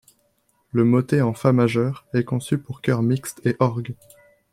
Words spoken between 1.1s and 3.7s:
en fa majeur est conçu pour choeur mixte et